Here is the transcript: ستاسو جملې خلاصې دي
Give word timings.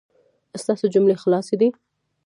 ستاسو 0.61 0.85
جملې 0.93 1.15
خلاصې 1.23 1.55
دي 1.61 1.69